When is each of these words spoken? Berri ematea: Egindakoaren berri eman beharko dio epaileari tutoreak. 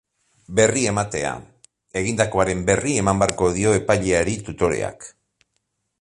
Berri 0.59 0.85
ematea: 0.91 1.33
Egindakoaren 2.01 2.65
berri 2.71 2.97
eman 3.03 3.23
beharko 3.25 3.53
dio 3.59 3.77
epaileari 3.83 4.37
tutoreak. 4.49 5.11